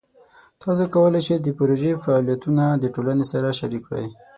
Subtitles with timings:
[0.61, 4.07] تاسو کولی شئ د پروژې فعالیتونه د ټولنې سره شریک کړئ.